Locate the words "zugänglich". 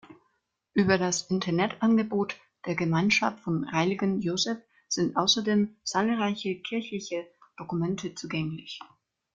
8.15-8.79